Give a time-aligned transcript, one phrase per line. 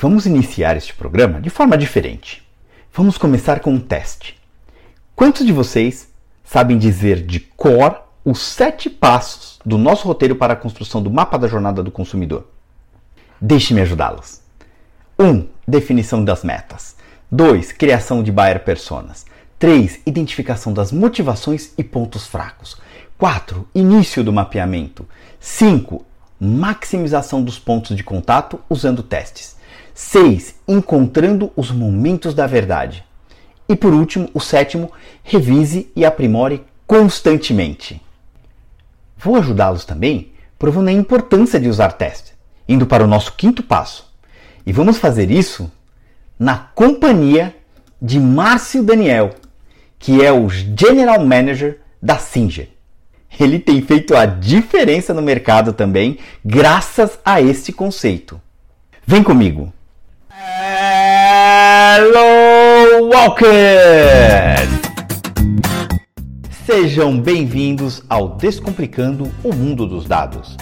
[0.00, 2.42] Vamos iniciar este programa de forma diferente.
[2.90, 4.40] Vamos começar com um teste.
[5.14, 6.08] Quantos de vocês
[6.42, 11.38] sabem dizer de cor os sete passos do nosso roteiro para a construção do mapa
[11.38, 12.48] da jornada do consumidor?
[13.38, 14.40] Deixe-me ajudá-los.
[15.18, 15.26] 1.
[15.26, 16.96] Um, definição das metas.
[17.30, 17.70] 2.
[17.72, 19.26] Criação de buyer personas.
[19.58, 20.00] 3.
[20.06, 22.80] Identificação das motivações e pontos fracos.
[23.18, 23.68] 4.
[23.74, 25.06] Início do mapeamento.
[25.38, 26.06] 5.
[26.40, 29.59] Maximização dos pontos de contato usando testes.
[29.94, 30.56] 6.
[30.66, 33.04] Encontrando os momentos da verdade.
[33.68, 34.90] E por último, o sétimo,
[35.22, 38.02] revise e aprimore constantemente.
[39.16, 42.34] Vou ajudá-los também provando a importância de usar testes,
[42.68, 44.12] indo para o nosso quinto passo.
[44.66, 45.70] E vamos fazer isso
[46.38, 47.54] na companhia
[48.00, 49.30] de Márcio Daniel,
[49.98, 52.68] que é o General Manager da Singer.
[53.38, 58.40] Ele tem feito a diferença no mercado também, graças a este conceito.
[59.06, 59.72] Vem comigo!
[60.42, 62.16] Hello
[63.12, 64.70] Walkers!
[66.64, 70.56] Sejam bem-vindos ao Descomplicando o Mundo dos Dados.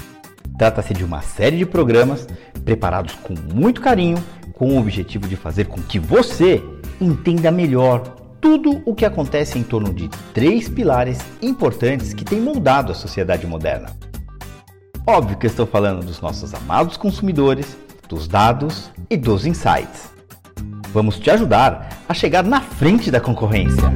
[0.59, 2.27] Trata-se de uma série de programas
[2.65, 4.19] preparados com muito carinho,
[4.55, 6.61] com o objetivo de fazer com que você
[7.01, 8.01] entenda melhor
[8.41, 13.47] tudo o que acontece em torno de três pilares importantes que têm moldado a sociedade
[13.47, 13.97] moderna.
[15.07, 17.77] Óbvio que estou falando dos nossos amados consumidores,
[18.09, 20.11] dos dados e dos insights.
[20.93, 23.93] Vamos te ajudar a chegar na frente da concorrência.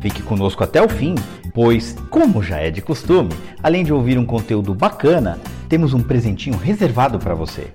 [0.00, 1.16] Fique conosco até o fim,
[1.52, 6.56] pois, como já é de costume, além de ouvir um conteúdo bacana, temos um presentinho
[6.56, 7.72] reservado para você.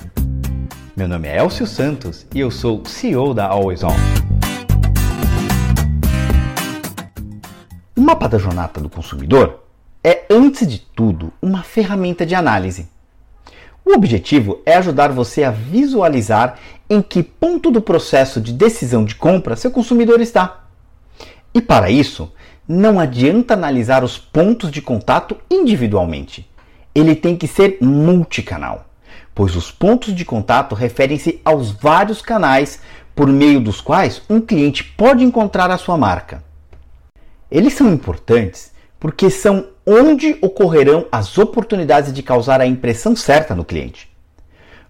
[0.96, 3.96] Meu nome é Elcio Santos e eu sou CEO da Always On.
[7.96, 9.64] O mapa da jornada do consumidor
[10.04, 12.88] é, antes de tudo, uma ferramenta de análise.
[13.86, 16.58] O objetivo é ajudar você a visualizar
[16.90, 20.64] em que ponto do processo de decisão de compra seu consumidor está.
[21.54, 22.32] E para isso,
[22.68, 26.50] não adianta analisar os pontos de contato individualmente.
[26.96, 28.86] Ele tem que ser multicanal,
[29.36, 32.80] pois os pontos de contato referem-se aos vários canais
[33.14, 36.44] por meio dos quais um cliente pode encontrar a sua marca.
[37.52, 38.73] Eles são importantes
[39.04, 44.10] porque são onde ocorrerão as oportunidades de causar a impressão certa no cliente.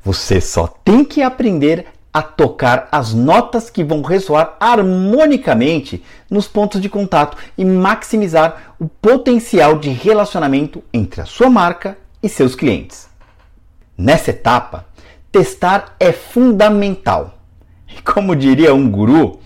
[0.03, 6.79] Você só tem que aprender a tocar as notas que vão ressoar harmonicamente nos pontos
[6.79, 13.09] de contato e maximizar o potencial de relacionamento entre a sua marca e seus clientes.
[13.97, 14.85] Nessa etapa,
[15.31, 17.39] testar é fundamental.
[17.87, 19.39] E como diria um guru,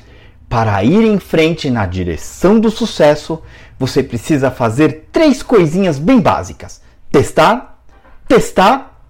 [0.50, 3.42] para ir em frente na direção do sucesso,
[3.80, 7.84] você precisa fazer três coisinhas bem básicas: testar,
[8.28, 9.02] testar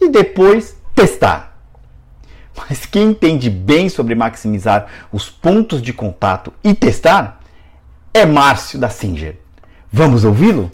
[0.00, 1.52] e depois testar.
[2.56, 7.40] Mas quem entende bem sobre maximizar os pontos de contato e testar
[8.12, 9.38] é Márcio da Singer.
[9.90, 10.70] Vamos ouvi-lo?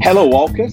[0.00, 0.72] Hello Walkers,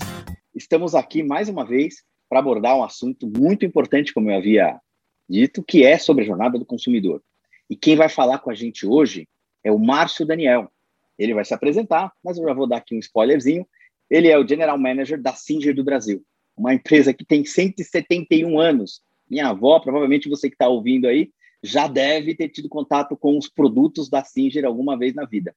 [0.55, 4.79] estamos aqui mais uma vez para abordar um assunto muito importante, como eu havia
[5.27, 7.21] dito, que é sobre a jornada do consumidor.
[7.69, 9.27] E quem vai falar com a gente hoje
[9.63, 10.71] é o Márcio Daniel.
[11.17, 13.67] Ele vai se apresentar, mas eu já vou dar aqui um spoilerzinho.
[14.09, 16.23] Ele é o General Manager da Singer do Brasil,
[16.57, 19.01] uma empresa que tem 171 anos.
[19.29, 21.29] Minha avó, provavelmente você que está ouvindo aí,
[21.61, 25.53] já deve ter tido contato com os produtos da Singer alguma vez na vida.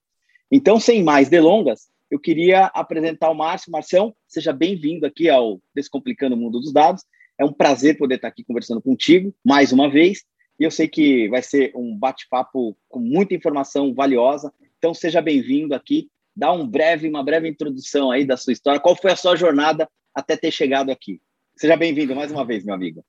[0.50, 3.72] Então, sem mais delongas, eu queria apresentar o Márcio.
[3.72, 7.04] Marcião, seja bem-vindo aqui ao Descomplicando o Mundo dos Dados.
[7.38, 10.24] É um prazer poder estar aqui conversando contigo mais uma vez.
[10.58, 14.52] E eu sei que vai ser um bate-papo com muita informação valiosa.
[14.78, 16.08] Então seja bem-vindo aqui.
[16.34, 18.80] Dá um breve, uma breve introdução aí da sua história.
[18.80, 21.20] Qual foi a sua jornada até ter chegado aqui?
[21.56, 23.04] Seja bem-vindo mais uma vez, meu amigo.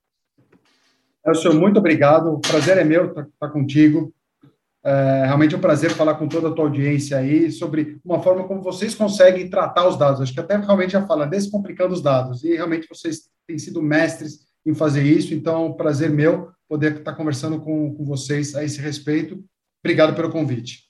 [1.26, 2.34] Elcio, muito obrigado.
[2.34, 4.14] O prazer é meu estar, estar contigo.
[4.86, 8.46] É realmente é um prazer falar com toda a tua audiência aí sobre uma forma
[8.46, 10.19] como vocês conseguem tratar os dados.
[10.19, 12.44] Acho que até realmente já fala descomplicando os dados.
[12.44, 15.33] E realmente vocês têm sido mestres em fazer isso.
[15.33, 19.44] Então, prazer meu poder estar conversando com, com vocês a esse respeito.
[19.83, 20.83] Obrigado pelo convite.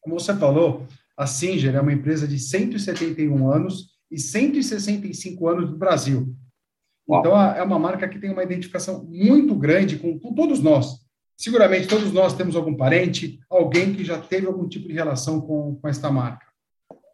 [0.00, 0.86] Como você falou,
[1.16, 6.34] a Singer é uma empresa de 171 anos e 165 anos no Brasil.
[7.08, 11.00] Então, é uma marca que tem uma identificação muito grande com, com todos nós
[11.40, 15.74] Seguramente todos nós temos algum parente, alguém que já teve algum tipo de relação com,
[15.76, 16.44] com esta marca.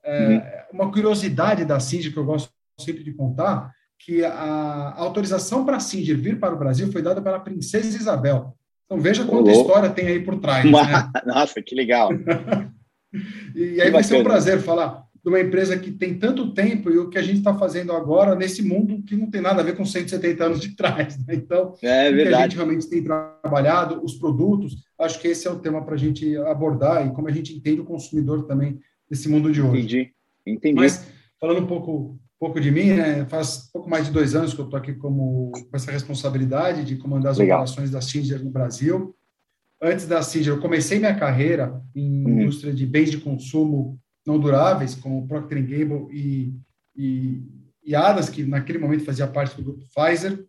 [0.05, 0.83] É, uhum.
[0.83, 5.81] Uma curiosidade da Singer que eu gosto sempre de contar, que a autorização para a
[5.81, 8.57] Singer vir para o Brasil foi dada pela princesa Isabel.
[8.85, 10.65] Então veja quanta história tem aí por trás.
[10.65, 10.73] Né?
[11.27, 12.11] Nossa, que legal.
[13.55, 16.99] e aí vai ser um prazer falar de uma empresa que tem tanto tempo e
[16.99, 19.77] o que a gente está fazendo agora nesse mundo que não tem nada a ver
[19.77, 21.19] com 170 anos de trás.
[21.27, 21.35] Né?
[21.35, 25.51] Então, é o que a gente realmente tem trabalhado, os produtos, acho que esse é
[25.51, 28.79] o tema para a gente abordar e como a gente entende o consumidor também
[29.11, 29.81] desse mundo de hoje.
[29.81, 30.15] Entendi,
[30.47, 30.77] entendi.
[30.77, 31.09] Mas,
[31.41, 33.25] falando um pouco pouco de mim, né?
[33.27, 36.97] Faz pouco mais de dois anos que eu estou aqui como, com essa responsabilidade de
[36.97, 37.59] comandar as Legal.
[37.59, 39.15] operações da Singer no Brasil.
[39.81, 42.41] Antes da Singer, eu comecei minha carreira em uhum.
[42.41, 46.55] indústria de bens de consumo não duráveis, como Procter Gamble e,
[46.97, 47.43] e,
[47.85, 50.45] e Adas, que naquele momento fazia parte do grupo Pfizer.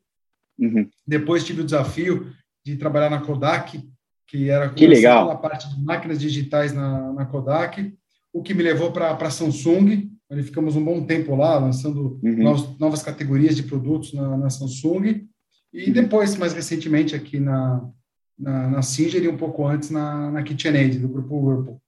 [0.57, 0.89] Uhum.
[1.05, 2.31] Depois tive o desafio
[2.65, 3.79] de trabalhar na Kodak,
[4.25, 5.29] que era que legal.
[5.29, 7.93] a parte de máquinas digitais na, na Kodak,
[8.33, 12.44] o que me levou para a Samsung, onde ficamos um bom tempo lá, lançando uhum.
[12.44, 15.27] novas, novas, categorias de produtos na, na Samsung,
[15.74, 15.94] e uhum.
[15.94, 17.89] depois, mais recentemente, aqui na,
[18.38, 21.81] na, na Singer e um pouco antes na, na KitchenAid, do grupo Whirlpool.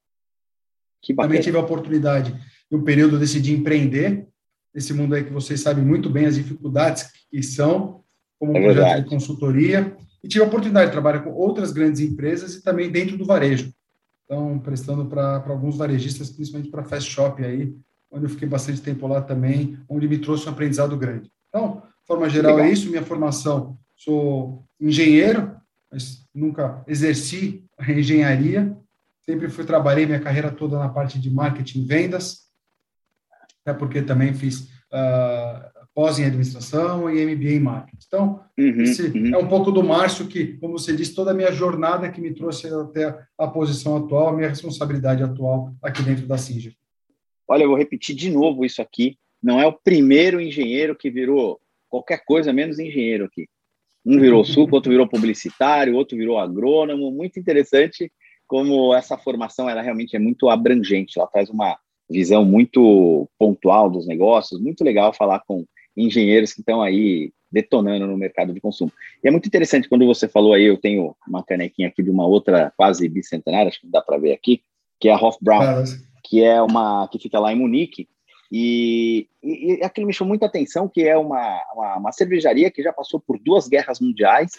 [1.02, 2.34] Que Também tive a oportunidade,
[2.72, 4.28] um período, de decidir empreender,
[4.74, 8.04] nesse mundo aí que vocês sabem muito bem as dificuldades que são,
[8.38, 9.04] como um é projeto verdade.
[9.04, 13.18] de consultoria, e tive a oportunidade de trabalhar com outras grandes empresas e também dentro
[13.18, 13.74] do varejo.
[14.26, 17.74] Então, prestando para alguns varejistas, principalmente para Fast Shop aí,
[18.12, 21.32] onde eu fiquei bastante tempo lá também, onde me trouxe um aprendizado grande.
[21.50, 22.70] Então, de forma geral, Legal.
[22.70, 22.90] é isso.
[22.90, 25.56] Minha formação, sou engenheiro,
[25.92, 28.76] mas nunca exerci a engenharia.
[29.22, 32.48] Sempre fui, trabalhei minha carreira toda na parte de marketing e vendas,
[33.62, 38.06] até porque também fiz uh, pós em administração e MBA em marketing.
[38.08, 39.36] Então, uhum, esse uhum.
[39.36, 42.34] é um pouco do Márcio que, como você disse, toda a minha jornada que me
[42.34, 46.74] trouxe até a posição atual, a minha responsabilidade atual aqui dentro da Singer.
[47.50, 49.18] Olha, eu vou repetir de novo isso aqui.
[49.42, 51.60] Não é o primeiro engenheiro que virou
[51.90, 53.48] qualquer coisa menos engenheiro aqui.
[54.06, 57.12] Um virou suco, outro virou publicitário, outro virou agrônomo.
[57.12, 58.12] Muito interessante
[58.48, 61.18] como essa formação ela realmente é muito abrangente.
[61.18, 61.76] Ela traz uma
[62.08, 64.62] visão muito pontual dos negócios.
[64.62, 65.66] Muito legal falar com
[65.98, 68.92] engenheiros que estão aí detonando no mercado de consumo.
[69.24, 72.28] E é muito interessante quando você falou aí, eu tenho uma canequinha aqui de uma
[72.28, 74.62] outra quase bicentenária, acho que dá para ver aqui,
[75.00, 75.84] que é a Hofbrauer
[76.30, 78.08] que é uma que fica lá em Munique.
[78.52, 82.84] E, e, e aquilo me chamou muita atenção, que é uma, uma, uma, cervejaria que
[82.84, 84.52] já passou por duas guerras mundiais.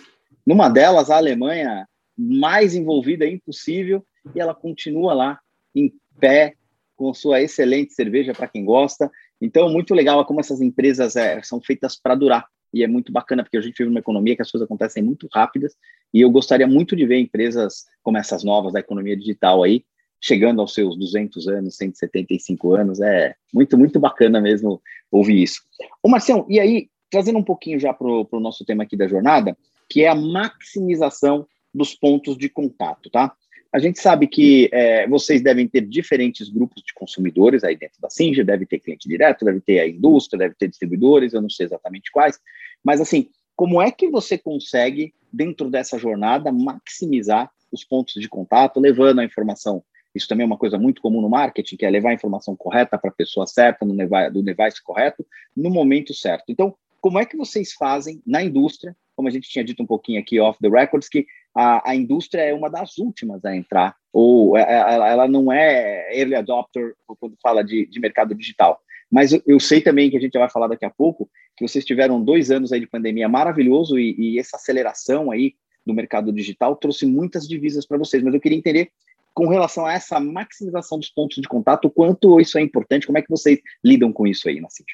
[0.44, 1.86] Numa delas, a Alemanha
[2.18, 5.40] mais envolvida impossível, e ela continua lá
[5.74, 6.54] em pé,
[6.96, 9.10] com sua excelente cerveja para quem gosta.
[9.40, 12.46] Então, muito legal como essas empresas é, são feitas para durar.
[12.74, 15.28] E é muito bacana, porque a gente vive uma economia que as coisas acontecem muito
[15.32, 15.74] rápidas,
[16.12, 19.84] e eu gostaria muito de ver empresas como essas novas da economia digital aí,
[20.20, 24.80] chegando aos seus 200 anos, 175 anos, é muito, muito bacana mesmo
[25.10, 25.62] ouvir isso.
[26.02, 29.56] Ô Marcião, e aí, trazendo um pouquinho já para o nosso tema aqui da jornada,
[29.88, 33.32] que é a maximização dos pontos de contato, tá?
[33.72, 38.10] A gente sabe que é, vocês devem ter diferentes grupos de consumidores aí dentro da
[38.10, 41.66] Singer, deve ter cliente direto, deve ter a indústria, deve ter distribuidores, eu não sei
[41.66, 42.38] exatamente quais,
[42.82, 48.80] mas assim, como é que você consegue, dentro dessa jornada, maximizar os pontos de contato,
[48.80, 49.84] levando a informação
[50.14, 52.98] isso também é uma coisa muito comum no marketing, que é levar a informação correta
[52.98, 53.94] para a pessoa certa, no
[54.30, 55.24] do device correto,
[55.56, 56.44] no momento certo.
[56.48, 60.20] Então, como é que vocês fazem na indústria, como a gente tinha dito um pouquinho
[60.20, 64.56] aqui off the records, que a, a indústria é uma das últimas a entrar, ou
[64.56, 68.80] é, é, ela, ela não é early adopter quando fala de, de mercado digital.
[69.10, 71.84] Mas eu, eu, sei também que a gente vai falar daqui a pouco que vocês
[71.84, 76.76] tiveram dois anos aí de pandemia maravilhoso e, e essa aceleração aí do mercado digital
[76.76, 78.22] trouxe muitas divisas para vocês.
[78.22, 78.90] Mas eu queria entender
[79.34, 83.18] com relação a essa maximização dos pontos de contato, o quanto isso é importante, como
[83.18, 84.92] é que vocês lidam com isso aí na City?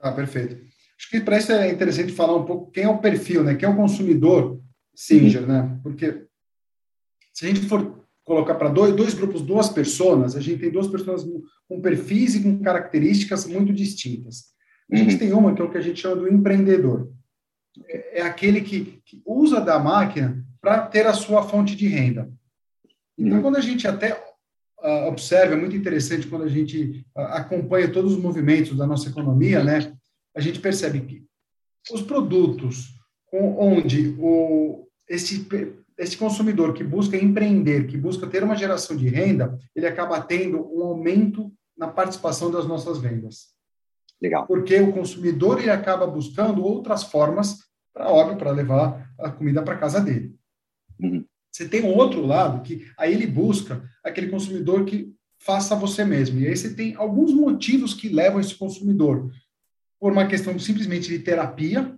[0.00, 0.56] Ah, perfeito.
[0.98, 3.54] Acho que para isso é interessante falar um pouco quem é o perfil, né?
[3.54, 4.60] Quem é o consumidor
[4.94, 5.48] Singer, uhum.
[5.48, 5.80] né?
[5.82, 6.24] Porque
[7.32, 10.88] se a gente for colocar para dois, dois grupos, duas pessoas, a gente tem duas
[10.88, 11.24] pessoas
[11.68, 14.52] com perfis e com características muito distintas.
[14.92, 15.18] A gente uhum.
[15.18, 17.12] tem uma que é o que a gente chama do empreendedor.
[17.86, 22.30] É, é aquele que, que usa da máquina para ter a sua fonte de renda.
[23.18, 27.92] Então, quando a gente até uh, observa, é muito interessante quando a gente uh, acompanha
[27.92, 29.92] todos os movimentos da nossa economia, né?
[30.34, 31.26] A gente percebe que
[31.92, 32.94] os produtos
[33.26, 35.46] com, onde o, esse,
[35.98, 40.58] esse consumidor que busca empreender, que busca ter uma geração de renda, ele acaba tendo
[40.72, 43.48] um aumento na participação das nossas vendas.
[44.20, 44.46] Legal.
[44.46, 47.58] Porque o consumidor ele acaba buscando outras formas
[47.92, 50.37] para óbvio para levar a comida para casa dele.
[51.58, 56.38] Você tem um outro lado que aí ele busca aquele consumidor que faça você mesmo.
[56.40, 59.30] E aí você tem alguns motivos que levam esse consumidor.
[59.98, 61.94] Por uma questão simplesmente de terapia.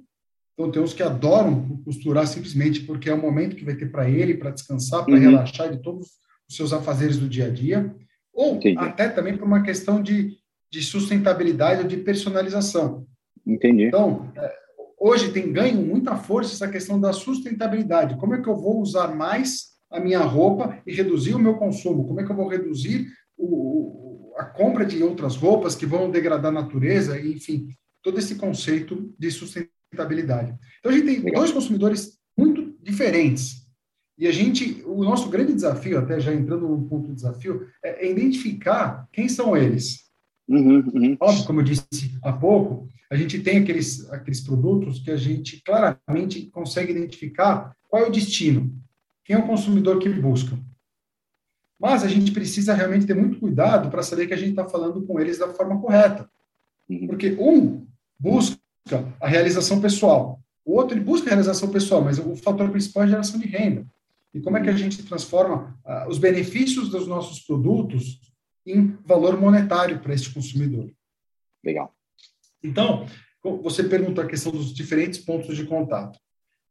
[0.54, 4.08] Então, tem uns que adoram costurar simplesmente porque é o momento que vai ter para
[4.08, 5.20] ele, para descansar, para uhum.
[5.20, 6.08] relaxar de todos
[6.48, 7.94] os seus afazeres do dia a dia.
[8.32, 8.78] Ou Entendi.
[8.78, 10.40] até também por uma questão de
[10.70, 13.04] de sustentabilidade ou de personalização.
[13.44, 13.84] Entendi.
[13.84, 14.54] Então, é,
[15.00, 18.16] hoje tem ganho muita força essa questão da sustentabilidade.
[18.18, 22.06] Como é que eu vou usar mais a minha roupa e reduzir o meu consumo?
[22.06, 26.50] Como é que eu vou reduzir o, a compra de outras roupas que vão degradar
[26.52, 27.18] a natureza?
[27.18, 27.68] Enfim,
[28.02, 30.54] todo esse conceito de sustentabilidade.
[30.78, 33.66] Então, a gente tem dois consumidores muito diferentes.
[34.18, 38.06] E a gente, o nosso grande desafio, até já entrando no ponto de desafio, é,
[38.06, 40.09] é identificar quem são eles.
[40.50, 41.16] Uhum, uhum.
[41.20, 45.62] Óbvio, como eu disse há pouco, a gente tem aqueles, aqueles produtos que a gente
[45.62, 48.74] claramente consegue identificar qual é o destino,
[49.24, 50.58] quem é o consumidor que busca.
[51.78, 55.00] Mas a gente precisa realmente ter muito cuidado para saber que a gente está falando
[55.06, 56.28] com eles da forma correta.
[56.88, 57.06] Uhum.
[57.06, 57.86] Porque um
[58.18, 58.58] busca
[59.20, 63.06] a realização pessoal, o outro ele busca a realização pessoal, mas o fator principal é
[63.06, 63.86] a geração de renda.
[64.34, 68.20] E como é que a gente transforma uh, os benefícios dos nossos produtos
[68.66, 70.90] em valor monetário para este consumidor?
[71.64, 71.94] Legal.
[72.62, 73.06] Então,
[73.62, 76.18] você perguntou a questão dos diferentes pontos de contato.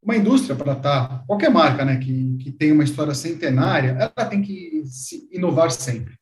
[0.01, 4.29] Uma indústria, para estar, tá, qualquer marca né, que, que tem uma história centenária, ela
[4.29, 6.17] tem que se inovar sempre.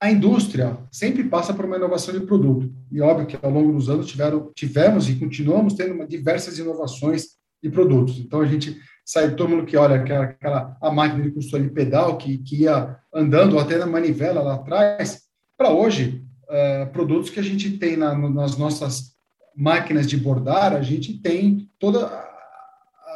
[0.00, 2.72] A indústria sempre passa por uma inovação de produto.
[2.92, 7.38] E óbvio que ao longo dos anos tiveram, tivemos e continuamos tendo uma, diversas inovações
[7.62, 8.18] de produtos.
[8.18, 11.70] Então a gente sai todo mundo que olha aquela, aquela a máquina de costura de
[11.70, 15.24] pedal que, que ia andando até na manivela lá atrás,
[15.56, 19.14] para hoje uh, produtos que a gente tem na, nas nossas
[19.54, 22.24] máquinas de bordar, a gente tem toda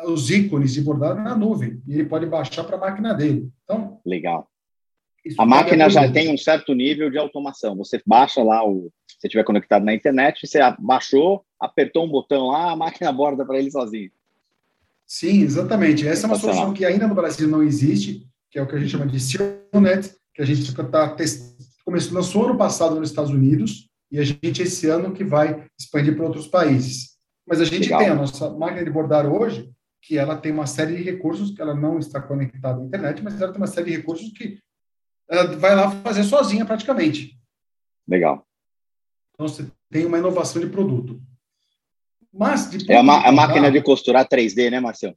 [0.04, 3.50] os ícones de bordar na nuvem e ele pode baixar para a máquina dele.
[3.64, 4.48] Então, legal.
[5.36, 7.76] A máquina já tem um certo nível de automação.
[7.76, 12.70] Você baixa lá o, se estiver conectado na internet, você baixou, apertou um botão lá,
[12.70, 14.10] a máquina borda para ele sozinho.
[15.08, 16.06] Sim, exatamente.
[16.06, 18.78] Essa é uma solução que ainda no Brasil não existe, que é o que a
[18.78, 23.30] gente chama de Silnet, que a gente está testando começou, lançou ano passado nos Estados
[23.30, 27.16] Unidos e a gente esse ano que vai expandir para outros países.
[27.46, 27.98] Mas a gente Legal.
[28.00, 29.70] tem a nossa máquina de bordar hoje,
[30.02, 33.40] que ela tem uma série de recursos, que ela não está conectada à internet, mas
[33.40, 34.58] ela tem uma série de recursos que
[35.28, 37.38] ela vai lá fazer sozinha praticamente.
[38.06, 38.46] Legal.
[39.32, 41.20] Então você tem uma inovação de produto.
[42.32, 45.16] Mas é a, a máquina de costurar 3D, né, Marcelo?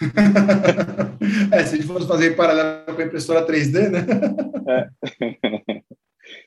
[1.52, 4.06] é, se a gente fosse fazer em paralelo com a impressora 3D, né?
[4.68, 5.82] É.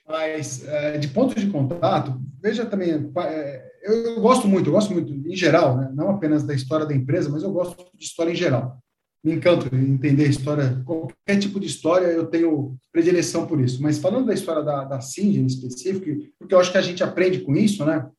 [0.07, 4.91] Mas, é, de ponto de contato, veja também, é, eu, eu, gosto muito, eu gosto
[4.91, 5.91] muito, em geral, né?
[5.93, 8.77] não apenas da história da empresa, mas eu gosto de história em geral.
[9.23, 13.81] Me encanta entender a história, qualquer tipo de história, eu tenho predileção por isso.
[13.81, 16.05] Mas falando da história da, da Cindy em específico,
[16.39, 18.09] porque eu acho que a gente aprende com isso, né?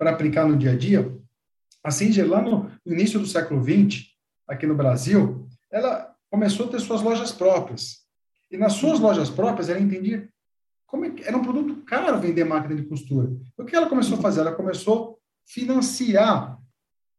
[0.00, 1.14] Para aplicar no dia a dia.
[1.84, 4.06] A Singer, lá no início do século XX,
[4.48, 7.98] aqui no Brasil, ela começou a ter suas lojas próprias.
[8.50, 10.26] E nas suas lojas próprias, ela entendia
[10.86, 13.30] como é que era um produto caro vender máquina de costura.
[13.58, 14.40] O que ela começou a fazer?
[14.40, 16.58] Ela começou a financiar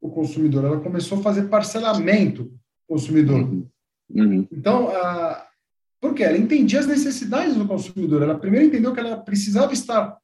[0.01, 3.41] o consumidor, ela começou a fazer parcelamento do consumidor.
[3.41, 3.67] Uhum.
[4.09, 4.47] uhum.
[4.51, 5.47] Então, a,
[6.01, 8.23] porque ela entendia as necessidades do consumidor.
[8.23, 10.17] Ela primeiro entendeu que ela precisava estar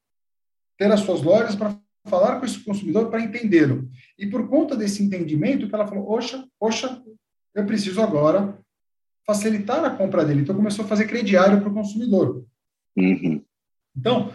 [0.76, 3.88] ter as suas lojas para falar com esse consumidor para entendê-lo.
[4.18, 7.02] E por conta desse entendimento que ela falou, oxa, poxa,
[7.54, 8.58] eu preciso agora
[9.26, 10.42] facilitar a compra dele.
[10.42, 12.44] Então começou a fazer crediário para o consumidor.
[12.96, 13.42] Uhum.
[13.96, 14.32] Então,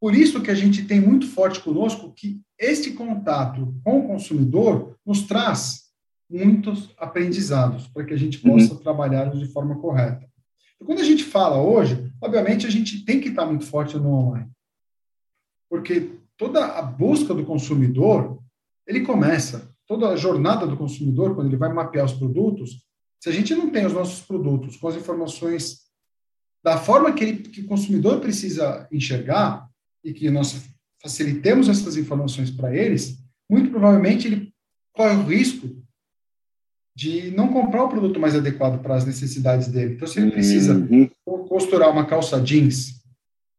[0.00, 4.98] por isso que a gente tem muito forte conosco que este contato com o consumidor
[5.06, 5.92] nos traz
[6.28, 8.80] muitos aprendizados para que a gente possa uhum.
[8.80, 10.28] trabalhar de forma correta.
[10.80, 14.08] E quando a gente fala hoje, obviamente a gente tem que estar muito forte no
[14.08, 14.50] online.
[15.70, 18.38] Porque toda a busca do consumidor,
[18.86, 22.84] ele começa, toda a jornada do consumidor, quando ele vai mapear os produtos,
[23.20, 25.82] se a gente não tem os nossos produtos com as informações
[26.62, 29.68] da forma que, ele, que o consumidor precisa enxergar
[30.02, 30.64] e que nós
[31.00, 33.18] facilitemos essas informações para eles,
[33.50, 34.52] muito provavelmente ele
[34.92, 35.82] corre o risco
[36.94, 39.94] de não comprar o produto mais adequado para as necessidades dele.
[39.94, 41.08] Então, se ele precisa uhum.
[41.48, 43.01] costurar uma calça jeans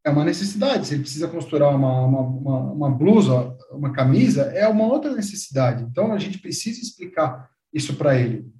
[0.03, 0.87] é uma necessidade.
[0.87, 5.83] Se ele precisa costurar uma, uma, uma, uma, blusa, uma camisa, é uma outra necessidade.
[5.83, 8.51] Então, a gente precisa explicar isso para ele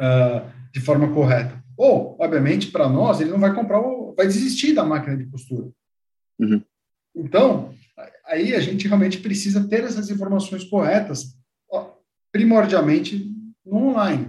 [0.00, 1.62] uh, de forma correta.
[1.76, 3.80] Ou, obviamente, para nós, ele não vai comprar,
[4.16, 5.68] vai desistir da máquina de costura.
[6.38, 6.62] Uhum.
[7.16, 7.74] Então,
[8.26, 11.36] aí a gente realmente precisa ter essas informações corretas,
[12.30, 13.32] primordialmente
[13.64, 14.28] no online.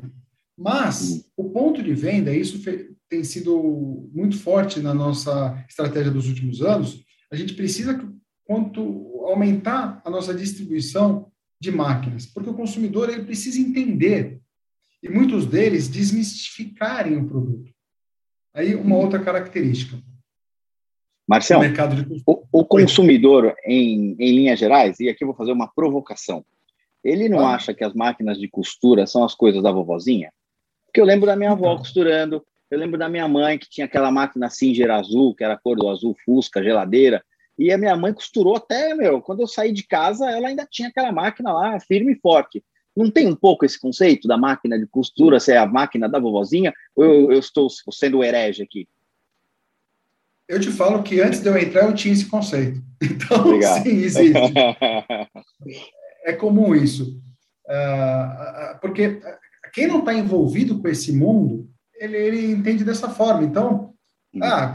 [0.58, 1.24] Mas uhum.
[1.38, 2.60] o ponto de venda, isso
[3.10, 8.00] tem sido muito forte na nossa estratégia dos últimos anos, a gente precisa
[8.46, 14.40] quanto aumentar a nossa distribuição de máquinas, porque o consumidor ele precisa entender
[15.02, 17.72] e muitos deles desmistificarem o produto.
[18.54, 19.98] Aí uma outra característica.
[21.28, 21.64] Marcelo,
[22.26, 26.46] o, o, consumidor, em, em linhas gerais, e aqui eu vou fazer uma provocação,
[27.04, 27.56] ele não ah.
[27.56, 30.32] acha que as máquinas de costura são as coisas da vovozinha?
[30.86, 31.78] Porque eu lembro da minha avó então.
[31.80, 35.58] costurando, eu lembro da minha mãe que tinha aquela máquina Singer azul, que era a
[35.58, 37.24] cor do azul fusca, geladeira,
[37.58, 40.90] e a minha mãe costurou até, meu, quando eu saí de casa, ela ainda tinha
[40.90, 42.64] aquela máquina lá, firme e forte.
[42.96, 46.74] Não tem um pouco esse conceito da máquina de costura ser a máquina da vovozinha?
[46.96, 48.88] Ou eu, eu estou sendo herege aqui?
[50.48, 52.84] Eu te falo que antes de eu entrar eu tinha esse conceito.
[53.02, 53.84] Então, Obrigado.
[53.84, 54.34] sim, existe.
[56.26, 57.22] é comum isso.
[57.68, 59.22] Uh, porque
[59.74, 61.70] quem não está envolvido com esse mundo,
[62.06, 63.44] ele, ele entende dessa forma.
[63.44, 63.94] Então,
[64.34, 64.40] hum.
[64.42, 64.74] ah,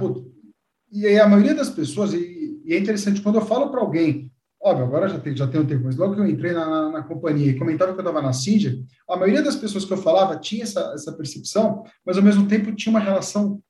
[0.93, 4.31] e aí a maioria das pessoas, e, e é interessante, quando eu falo para alguém,
[4.61, 6.89] óbvio, agora já tem, já tem um tempo, mas logo que eu entrei na, na,
[6.91, 9.97] na companhia e comentava que eu estava na Singer, a maioria das pessoas que eu
[9.97, 13.63] falava tinha essa, essa percepção, mas ao mesmo tempo tinha uma relação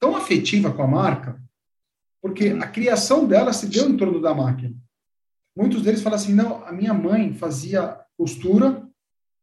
[0.00, 1.40] tão afetiva com a marca,
[2.20, 4.74] porque a criação dela se deu em torno da máquina.
[5.56, 8.82] Muitos deles falam assim: não, a minha mãe fazia costura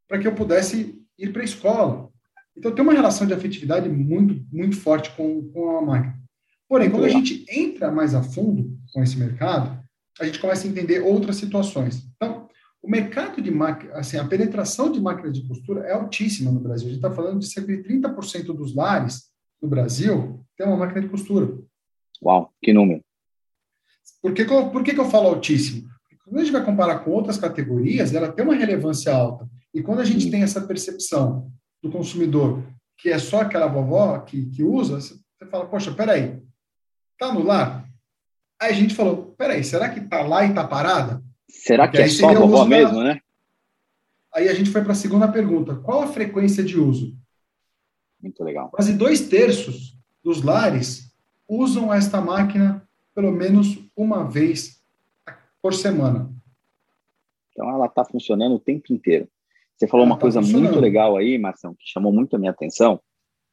[0.07, 2.09] para que eu pudesse ir para a escola.
[2.57, 6.19] Então tem uma relação de afetividade muito, muito forte com, com a máquina.
[6.67, 9.81] Porém, quando a gente entra mais a fundo com esse mercado,
[10.19, 12.07] a gente começa a entender outras situações.
[12.15, 12.47] Então,
[12.81, 16.87] o mercado de máquina, assim, a penetração de máquinas de costura é altíssima no Brasil.
[16.87, 19.29] A gente está falando de cerca de 30% dos lares
[19.61, 21.57] no Brasil tem uma máquina de costura.
[22.21, 23.01] Uau, que número.
[24.21, 25.87] Por que, por que, que eu falo altíssimo?
[26.01, 29.49] Porque quando a gente vai comparar com outras categorias, ela tem uma relevância alta.
[29.73, 31.49] E quando a gente tem essa percepção
[31.81, 32.63] do consumidor
[32.99, 36.41] que é só aquela vovó que, que usa, você fala, poxa, peraí,
[37.17, 37.89] tá no lar?
[38.59, 41.23] Aí a gente falou, peraí, será que tá lá e tá parada?
[41.47, 43.21] Será que é só a vovó mesmo, né?
[44.35, 47.17] Aí a gente foi para a segunda pergunta, qual a frequência de uso?
[48.21, 48.69] Muito legal.
[48.69, 51.15] Quase dois terços dos lares
[51.47, 54.83] usam esta máquina pelo menos uma vez
[55.61, 56.29] por semana.
[57.51, 59.27] Então ela está funcionando o tempo inteiro.
[59.79, 62.51] Você falou ela uma tá coisa muito legal aí, Marção, que chamou muito a minha
[62.51, 62.99] atenção,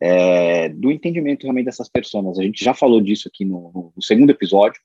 [0.00, 2.36] é, do entendimento realmente dessas pessoas.
[2.36, 4.80] A gente já falou disso aqui no, no, segundo episódio,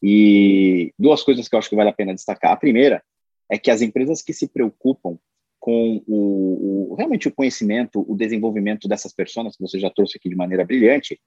[0.00, 2.52] e duas coisas que eu acho que vale a pena destacar.
[2.52, 3.02] A primeira
[3.50, 5.18] é que as empresas que se preocupam
[5.58, 10.28] com o, o realmente o conhecimento, o desenvolvimento dessas pessoas, que você já trouxe aqui
[10.28, 11.18] de maneira brilhante,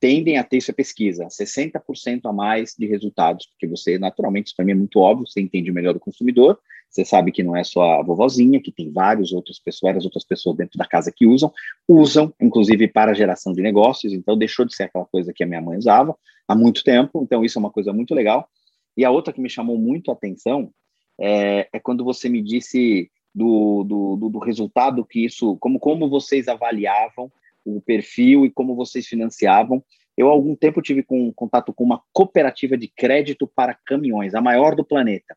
[0.00, 4.64] tendem a ter essa pesquisa, 60% a mais de resultados, porque você, naturalmente, isso para
[4.64, 6.58] mim é muito óbvio, você entende melhor o consumidor,
[6.92, 10.24] você sabe que não é só a vovozinha, que tem várias outras pessoas, várias outras
[10.24, 11.50] pessoas dentro da casa que usam,
[11.88, 15.62] usam, inclusive, para geração de negócios, então deixou de ser aquela coisa que a minha
[15.62, 16.14] mãe usava
[16.46, 18.46] há muito tempo, então isso é uma coisa muito legal.
[18.94, 20.70] E a outra que me chamou muito a atenção
[21.18, 26.10] é, é quando você me disse do, do, do, do resultado que isso, como, como
[26.10, 27.32] vocês avaliavam
[27.64, 29.82] o perfil e como vocês financiavam.
[30.14, 34.42] Eu, há algum tempo, tive com, contato com uma cooperativa de crédito para caminhões, a
[34.42, 35.34] maior do planeta.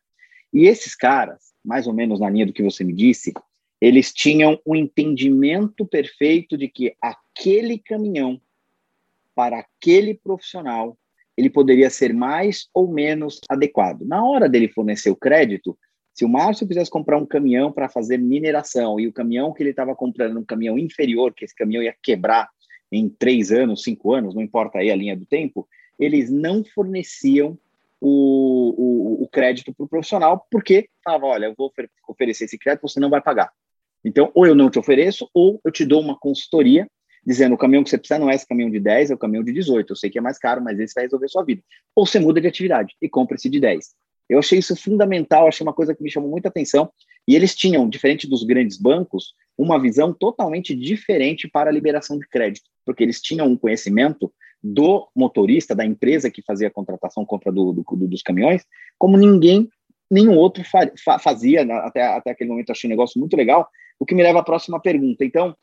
[0.52, 3.32] E esses caras, mais ou menos na linha do que você me disse,
[3.80, 8.40] eles tinham um entendimento perfeito de que aquele caminhão,
[9.34, 10.96] para aquele profissional,
[11.36, 14.02] ele poderia ser mais ou menos adequado.
[14.02, 15.78] Na hora dele fornecer o crédito,
[16.14, 19.70] se o Márcio quisesse comprar um caminhão para fazer mineração e o caminhão que ele
[19.70, 22.48] estava comprando um caminhão inferior, que esse caminhão ia quebrar
[22.90, 27.58] em três anos, cinco anos, não importa aí a linha do tempo, eles não forneciam
[28.00, 32.58] o, o, o crédito para o profissional, porque falava, olha, eu vou ofer oferecer esse
[32.58, 33.50] crédito, você não vai pagar.
[34.04, 36.88] Então, ou eu não te ofereço, ou eu te dou uma consultoria,
[37.26, 39.42] dizendo o caminhão que você precisa não é esse caminhão de 10, é o caminhão
[39.42, 39.90] de 18.
[39.92, 41.60] Eu sei que é mais caro, mas esse vai resolver sua vida.
[41.94, 43.84] Ou você muda de atividade e compra esse de 10.
[44.28, 46.90] Eu achei isso fundamental, achei uma coisa que me chamou muita atenção.
[47.26, 52.28] E eles tinham, diferente dos grandes bancos, uma visão totalmente diferente para a liberação de
[52.28, 54.32] crédito, porque eles tinham um conhecimento
[54.62, 58.64] do motorista, da empresa que fazia a contratação, compra do, do, do, dos caminhões,
[58.98, 59.68] como ninguém,
[60.10, 61.74] nenhum outro fa, fazia, né?
[61.74, 64.80] até, até aquele momento achei um negócio muito legal, o que me leva à próxima
[64.80, 65.24] pergunta.
[65.24, 65.56] Então,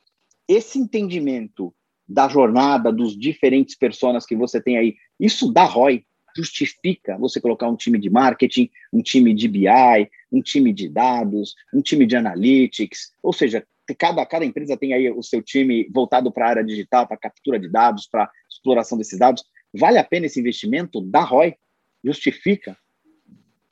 [0.48, 1.74] esse entendimento
[2.08, 6.04] da jornada, dos diferentes personas que você tem aí, isso dá ROI,
[6.36, 11.54] justifica você colocar um time de marketing, um time de BI, um time de dados,
[11.74, 13.66] um time de analytics, ou seja,
[13.98, 17.60] cada, cada empresa tem aí o seu time voltado para a área digital, para captura
[17.60, 19.44] de dados, para exploração desses dados.
[19.74, 21.56] Vale a pena esse investimento da ROI?
[22.04, 22.78] Justifica?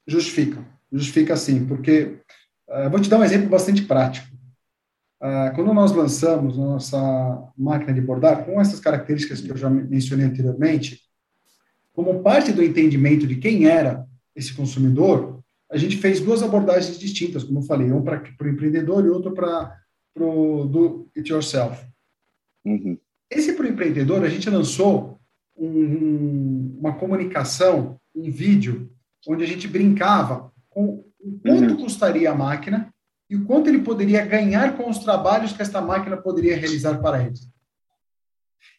[0.08, 0.66] Justifica.
[0.92, 2.18] Justifica sim, porque
[2.68, 4.28] uh, vou te dar um exemplo bastante prático.
[5.22, 10.26] Uh, quando nós lançamos nossa máquina de bordar, com essas características que eu já mencionei
[10.26, 11.00] anteriormente,
[11.94, 17.44] como parte do entendimento de quem era esse consumidor, a gente fez duas abordagens distintas,
[17.44, 19.81] como eu falei, um para o empreendedor e outro para
[20.16, 21.86] o do it yourself.
[22.66, 22.98] Uhum.
[23.30, 25.20] Esse para o empreendedor, a gente lançou
[25.56, 28.92] um, uma comunicação em vídeo,
[29.28, 31.84] onde a gente brincava com o quanto uhum.
[31.84, 32.94] custaria a máquina
[33.30, 37.24] e o quanto ele poderia ganhar com os trabalhos que esta máquina poderia realizar para
[37.24, 37.40] ele.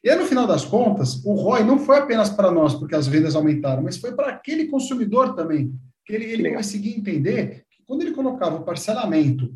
[0.04, 3.06] E aí, no final das contas, o ROI não foi apenas para nós, porque as
[3.06, 8.02] vendas aumentaram, mas foi para aquele consumidor também, que ele, ele conseguia entender que quando
[8.02, 9.54] ele colocava o parcelamento,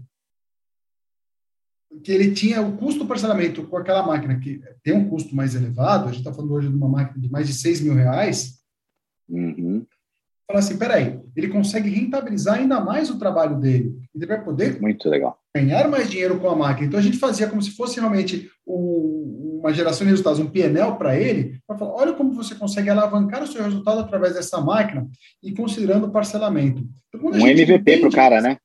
[2.03, 5.55] que ele tinha o custo do parcelamento com aquela máquina, que tem um custo mais
[5.55, 8.61] elevado, a gente está falando hoje de uma máquina de mais de 6 mil reais,
[9.29, 9.85] uhum.
[10.47, 15.09] fala assim, peraí, ele consegue rentabilizar ainda mais o trabalho dele, ele vai poder Muito
[15.09, 15.39] legal.
[15.55, 16.87] ganhar mais dinheiro com a máquina.
[16.87, 20.97] Então, a gente fazia como se fosse realmente um, uma geração de resultados, um PNL
[20.97, 25.09] para ele, para falar, olha como você consegue alavancar o seu resultado através dessa máquina
[25.43, 26.87] e considerando o parcelamento.
[27.09, 28.59] Então, um MVP para o cara, né?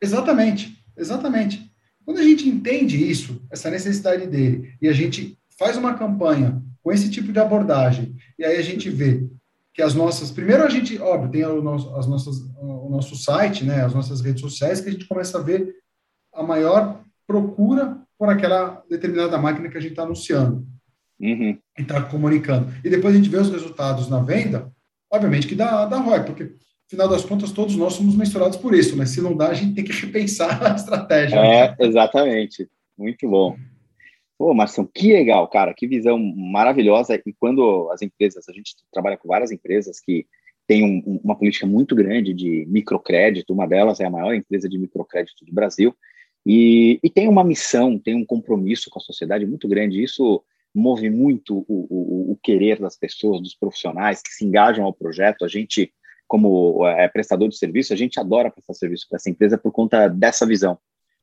[0.00, 1.65] Exatamente, exatamente.
[2.06, 6.92] Quando a gente entende isso, essa necessidade dele, e a gente faz uma campanha com
[6.92, 9.28] esse tipo de abordagem, e aí a gente vê
[9.74, 10.30] que as nossas.
[10.30, 14.20] Primeiro, a gente, óbvio, tem o nosso, as nossas, o nosso site, né, as nossas
[14.22, 15.74] redes sociais, que a gente começa a ver
[16.32, 20.66] a maior procura por aquela determinada máquina que a gente está anunciando
[21.20, 21.58] uhum.
[21.78, 22.72] e está comunicando.
[22.84, 24.72] E depois a gente vê os resultados na venda,
[25.10, 26.54] obviamente que dá, dá ROI, porque,
[26.88, 29.74] final das contas, todos nós somos mensurados por isso, mas se não dá, a gente
[29.74, 31.36] tem que repensar a estratégia.
[31.36, 32.68] É, exatamente.
[32.96, 33.56] Muito bom.
[34.38, 37.20] Pô, Marção, que legal, cara, que visão maravilhosa.
[37.26, 40.26] E quando as empresas, a gente trabalha com várias empresas que
[40.66, 44.78] têm um, uma política muito grande de microcrédito, uma delas é a maior empresa de
[44.78, 45.94] microcrédito do Brasil,
[46.44, 50.02] e, e tem uma missão, tem um compromisso com a sociedade muito grande.
[50.02, 54.92] Isso move muito o, o, o querer das pessoas, dos profissionais que se engajam ao
[54.92, 55.44] projeto.
[55.44, 55.92] A gente,
[56.26, 60.08] como é, prestador de serviço, a gente adora prestar serviço para essa empresa por conta
[60.08, 60.78] dessa visão.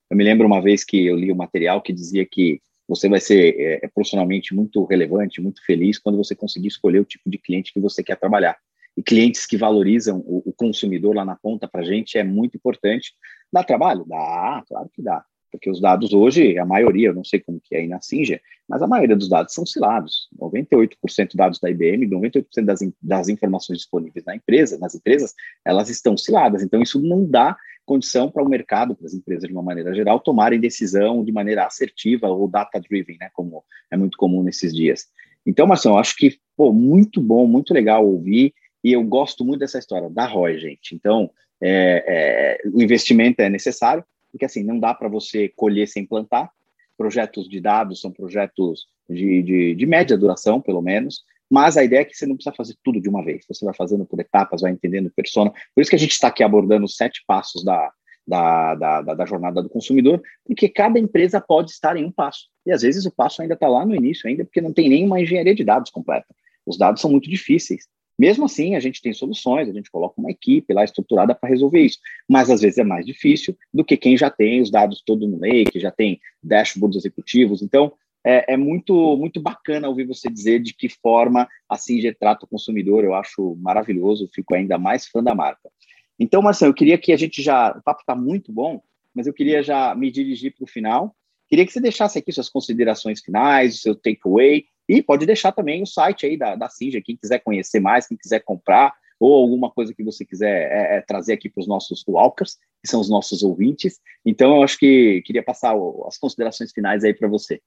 [0.09, 3.19] Eu me lembro uma vez que eu li um material que dizia que você vai
[3.19, 7.37] ser é, é, profissionalmente muito relevante, muito feliz quando você conseguir escolher o tipo de
[7.37, 8.57] cliente que você quer trabalhar.
[8.95, 12.55] E clientes que valorizam o, o consumidor lá na ponta para a gente é muito
[12.55, 13.13] importante.
[13.51, 14.05] Dá trabalho?
[14.05, 15.25] Dá, claro que dá.
[15.53, 18.41] Porque os dados hoje, a maioria, eu não sei como que é aí na Singer,
[18.67, 20.27] mas a maioria dos dados são cilados.
[20.41, 26.17] 98% dados da IBM, 98% das, das informações disponíveis na empresa, nas empresas, elas estão
[26.17, 26.63] ciladas.
[26.63, 30.19] Então, isso não dá condição para o mercado, para as empresas de uma maneira geral,
[30.19, 35.05] tomarem decisão de maneira assertiva ou data-driven, né, como é muito comum nesses dias.
[35.45, 39.77] Então, Marção, acho que, pô, muito bom, muito legal ouvir, e eu gosto muito dessa
[39.77, 40.95] história da ROI, gente.
[40.95, 41.29] Então,
[41.61, 44.03] é, é, o investimento é necessário,
[44.33, 46.49] porque assim, não dá para você colher sem plantar,
[46.97, 52.01] projetos de dados são projetos de, de, de média duração, pelo menos, mas a ideia
[52.01, 53.45] é que você não precisa fazer tudo de uma vez.
[53.47, 55.51] Você vai fazendo por etapas, vai entendendo persona.
[55.75, 57.91] Por isso que a gente está aqui abordando os sete passos da,
[58.25, 62.47] da, da, da, jornada do consumidor, porque cada empresa pode estar em um passo.
[62.65, 65.21] E às vezes o passo ainda está lá no início, ainda porque não tem nenhuma
[65.21, 66.25] engenharia de dados completa.
[66.65, 67.87] Os dados são muito difíceis.
[68.17, 71.81] Mesmo assim, a gente tem soluções, a gente coloca uma equipe lá estruturada para resolver
[71.81, 71.99] isso.
[72.29, 75.39] Mas às vezes é mais difícil do que quem já tem os dados todo no
[75.39, 77.61] lake, já tem dashboards executivos.
[77.61, 77.93] Então,
[78.25, 82.47] é, é, muito, muito bacana ouvir você dizer de que forma a Singer trata o
[82.47, 83.03] consumidor.
[83.03, 85.69] Eu acho maravilhoso, fico ainda mais fã da marca.
[86.17, 87.71] Então, Marcelo, eu queria que a gente já.
[87.71, 88.81] O papo está muito bom,
[89.13, 91.15] mas eu queria já me dirigir para o final.
[91.53, 95.83] Queria que você deixasse aqui suas considerações finais, o seu takeaway, e pode deixar também
[95.83, 99.69] o site aí da, da Singer, quem quiser conhecer mais, quem quiser comprar, ou alguma
[99.69, 103.07] coisa que você quiser é, é, trazer aqui para os nossos walkers, que são os
[103.07, 103.99] nossos ouvintes.
[104.25, 105.75] Então, eu acho que queria passar
[106.07, 107.61] as considerações finais aí para você.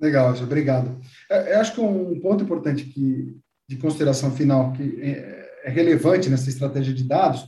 [0.00, 1.00] Legal, obrigado.
[1.30, 6.28] É, eu acho que um ponto importante que, de consideração final que é, é relevante
[6.28, 7.46] nessa estratégia de dados,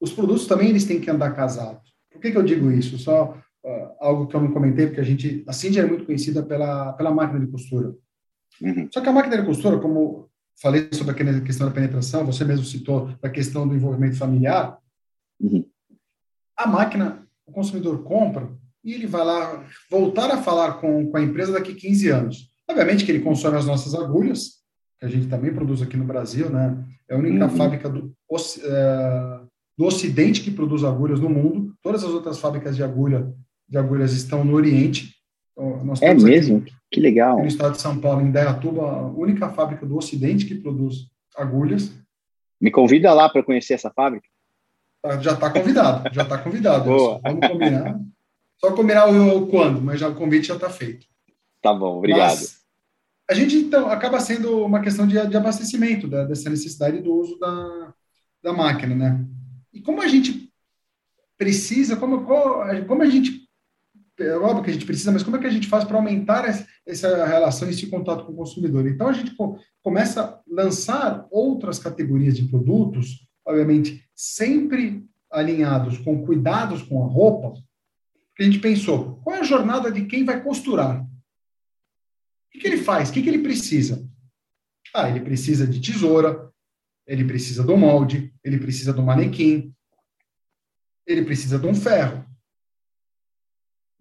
[0.00, 1.90] os produtos também eles têm que andar casados.
[2.08, 2.96] Por que, que eu digo isso?
[2.98, 6.42] Só uh, algo que eu não comentei, porque a gente, a Cindy é muito conhecida
[6.42, 7.94] pela, pela máquina de costura.
[8.60, 8.88] Uhum.
[8.92, 10.28] Só que a máquina de costura, como
[10.60, 14.78] falei sobre a questão da penetração, você mesmo citou a questão do envolvimento familiar,
[15.40, 15.64] uhum.
[16.56, 18.50] a máquina, o consumidor compra
[18.84, 22.50] e ele vai lá voltar a falar com, com a empresa daqui 15 anos.
[22.68, 24.60] Obviamente que ele consome as nossas agulhas,
[24.98, 26.84] que a gente também produz aqui no Brasil, né?
[27.08, 27.56] É a única uhum.
[27.56, 28.14] fábrica do,
[28.62, 29.40] é,
[29.76, 31.74] do Ocidente que produz agulhas no mundo.
[31.82, 33.34] Todas as outras fábricas de agulha
[33.70, 35.14] de agulhas estão no Oriente.
[35.52, 36.58] Então, é mesmo?
[36.58, 37.38] Aqui, que legal.
[37.38, 41.92] No estado de São Paulo, em Dayatuba, a única fábrica do Ocidente que produz agulhas.
[42.60, 44.26] Me convida lá para conhecer essa fábrica.
[45.20, 46.84] Já está convidado, já está convidado.
[46.84, 47.20] Boa.
[47.22, 48.00] Vamos combinar.
[48.58, 51.06] Só combinar o, o quando, mas já, o convite já está feito.
[51.62, 52.38] Tá bom, obrigado.
[52.38, 52.60] Mas
[53.30, 57.38] a gente, então, acaba sendo uma questão de, de abastecimento da, dessa necessidade do uso
[57.38, 57.94] da,
[58.42, 59.24] da máquina, né?
[59.72, 60.52] E como a gente
[61.38, 62.26] precisa, como,
[62.86, 63.39] como a gente
[64.20, 66.44] é óbvio que a gente precisa, mas como é que a gente faz para aumentar
[66.86, 68.86] essa relação, esse contato com o consumidor.
[68.86, 69.34] Então, a gente
[69.82, 77.54] começa a lançar outras categorias de produtos, obviamente, sempre alinhados com cuidados com a roupa,
[78.36, 81.02] que a gente pensou, qual é a jornada de quem vai costurar?
[81.02, 81.06] O
[82.50, 83.10] que, que ele faz?
[83.10, 84.06] O que, que ele precisa?
[84.94, 86.50] Ah, ele precisa de tesoura,
[87.06, 89.74] ele precisa do molde, ele precisa do manequim,
[91.06, 92.24] ele precisa de um ferro.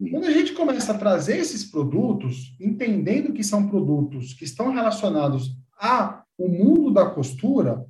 [0.07, 5.57] Quando a gente começa a trazer esses produtos, entendendo que são produtos que estão relacionados
[5.77, 7.85] ao mundo da costura,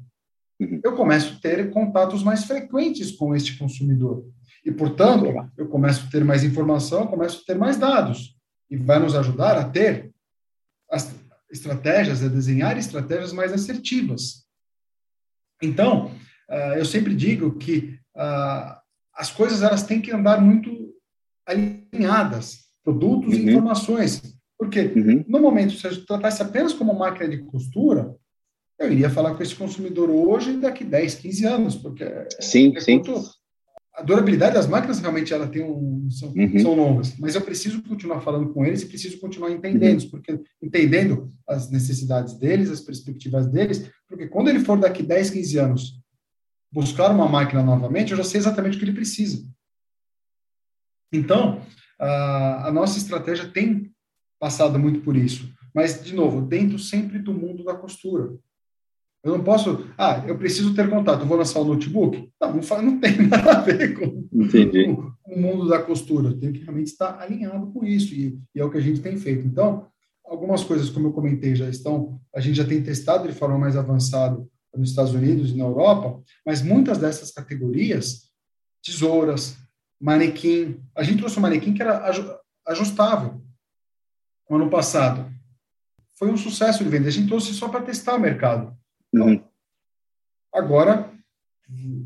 [0.60, 0.82] uhum.
[0.84, 4.26] eu começo a ter contatos mais frequentes com este consumidor.
[4.65, 8.36] E, portanto, eu começo a ter mais informação, começo a ter mais dados.
[8.69, 10.12] E vai nos ajudar a ter
[10.89, 11.13] as
[11.52, 14.45] estratégias, a desenhar estratégias mais assertivas.
[15.62, 16.12] Então,
[16.50, 18.82] ah, eu sempre digo que ah,
[19.13, 20.89] as coisas elas têm que andar muito
[21.49, 23.39] alinhadas, produtos uhum.
[23.39, 24.21] e informações.
[24.57, 25.23] Porque, uhum.
[25.27, 28.15] no momento, se eu tratasse apenas como máquina de costura,
[28.77, 32.05] eu iria falar com esse consumidor hoje e daqui 10, 15 anos, porque
[32.39, 33.01] sim, é sim.
[33.93, 36.59] a durabilidade das máquinas realmente ela tem um, são, uhum.
[36.59, 40.09] são, longas, mas eu preciso continuar falando com eles e preciso continuar entendendo, uhum.
[40.09, 45.59] porque entendendo as necessidades deles, as perspectivas deles, porque quando ele for daqui 10, 15
[45.59, 45.99] anos
[46.71, 49.45] buscar uma máquina novamente, eu já sei exatamente o que ele precisa.
[51.12, 51.62] Então,
[52.00, 53.91] a, a nossa estratégia tem
[54.39, 55.52] passado muito por isso.
[55.74, 58.34] Mas, de novo, dentro sempre do mundo da costura.
[59.22, 62.32] Eu não posso, ah, eu preciso ter contato, eu vou lançar o notebook?
[62.39, 66.34] Não, não, não tem nada a ver com, com, o mundo da costura.
[66.34, 69.17] Tem que realmente estar alinhado com isso, e, e, é o que a gente tem
[69.17, 69.45] feito.
[69.45, 69.88] Então,
[70.24, 73.76] algumas coisas, como eu comentei, já estão, a gente já tem testado de forma mais
[73.76, 74.41] avançada
[74.74, 78.30] nos Estados Unidos e na Europa, mas muitas dessas categorias,
[78.82, 79.58] tesouras,
[79.99, 80.81] manequim.
[80.95, 82.09] A gente trouxe um manequim que era
[82.67, 83.41] ajustável
[84.49, 85.31] no ano passado.
[86.13, 87.07] Foi um sucesso de venda.
[87.07, 88.75] A gente trouxe só para testar o mercado.
[89.13, 89.43] Então, uhum.
[90.53, 91.12] Agora,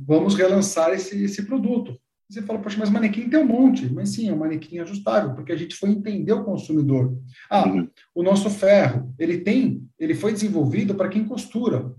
[0.06, 1.98] vamos relançar esse, esse produto.
[2.30, 3.92] Você fala, poxa, mas manequim tem um monte.
[3.92, 7.18] Mas sim, é um manequim ajustável, porque a gente foi entender o consumidor.
[7.50, 7.88] Ah, uhum.
[8.14, 11.94] o nosso ferro, ele tem, ele foi desenvolvido para quem costura.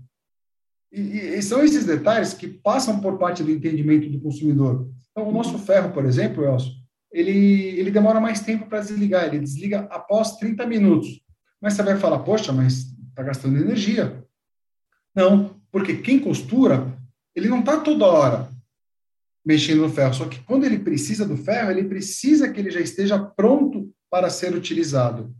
[0.91, 4.89] E, e, são esses detalhes que passam por parte do entendimento do consumidor.
[5.15, 6.73] Então, o nosso ferro, por exemplo, Elcio,
[7.09, 11.21] ele, ele demora mais tempo para desligar, ele desliga após 30 minutos.
[11.61, 14.21] Mas você vai falar, poxa, mas está gastando energia.
[15.15, 16.93] Não, porque quem costura,
[17.33, 18.49] ele não está toda hora
[19.45, 22.81] mexendo no ferro, só que quando ele precisa do ferro, ele precisa que ele já
[22.81, 25.33] esteja pronto para ser utilizado.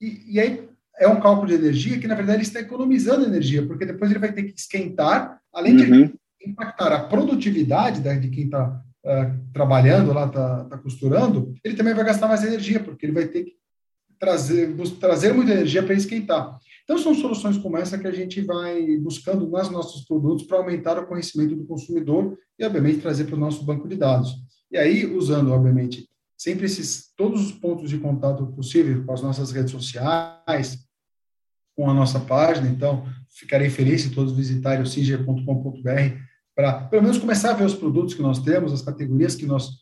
[0.00, 3.66] E, e aí é um cálculo de energia que, na verdade, ele está economizando energia,
[3.66, 6.06] porque depois ele vai ter que esquentar, além uhum.
[6.06, 6.14] de
[6.46, 12.04] impactar a produtividade de quem está uh, trabalhando lá, está tá costurando, ele também vai
[12.04, 13.56] gastar mais energia, porque ele vai ter que
[14.18, 16.58] trazer, trazer muita energia para esquentar.
[16.84, 20.98] Então, são soluções como essa que a gente vai buscando nos nossos produtos para aumentar
[20.98, 24.34] o conhecimento do consumidor e, obviamente, trazer para o nosso banco de dados.
[24.70, 29.52] E aí, usando, obviamente, sempre esses todos os pontos de contato possíveis com as nossas
[29.52, 30.78] redes sociais,
[31.76, 32.68] com a nossa página.
[32.68, 36.31] Então, ficarei feliz se todos visitarem o singer.com.br
[36.62, 39.80] para, pelo menos, começar a ver os produtos que nós temos, as categorias que nós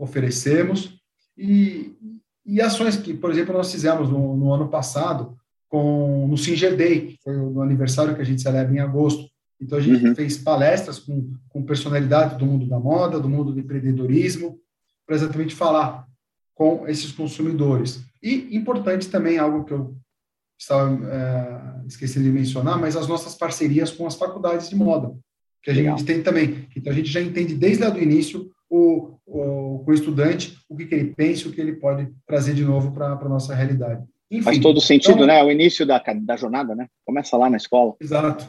[0.00, 0.98] oferecemos
[1.38, 1.94] e,
[2.44, 5.36] e ações que, por exemplo, nós fizemos no, no ano passado
[5.68, 9.24] com no Singer Day, que foi o aniversário que a gente celebra em agosto.
[9.60, 10.16] Então, a gente uhum.
[10.16, 14.58] fez palestras com, com personalidade do mundo da moda, do mundo do empreendedorismo,
[15.06, 16.08] para exatamente falar
[16.56, 18.02] com esses consumidores.
[18.20, 19.96] E importante também, algo que eu
[20.58, 25.16] estava é, esquecendo de mencionar, mas as nossas parcerias com as faculdades de moda,
[25.66, 25.98] que a Legal.
[25.98, 26.68] gente tem também.
[26.76, 30.86] Então, a gente já entende desde lá do início o, o, o estudante, o que,
[30.86, 34.04] que, ele pensa, o que ele pode trazer de novo para a nossa realidade.
[34.30, 35.42] Enfim, Faz todo sentido, então, né?
[35.42, 36.86] O início da, da jornada, né?
[37.04, 37.94] Começa lá na escola.
[38.00, 38.46] Exato.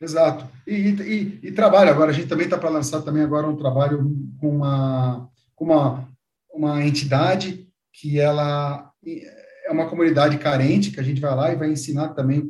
[0.00, 0.44] Exato.
[0.66, 4.12] E, e, e trabalho agora, a gente também está para lançar também agora um trabalho
[4.40, 6.08] com uma, com uma,
[6.52, 8.90] uma entidade que ela
[9.70, 12.48] é uma comunidade carente, que a gente vai lá e vai ensinar também o